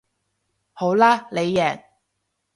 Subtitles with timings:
[0.73, 1.85] 好啦你贏